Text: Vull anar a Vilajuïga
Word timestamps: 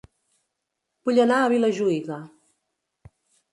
Vull 1.09 1.21
anar 1.27 1.37
a 1.43 1.53
Vilajuïga 1.55 2.19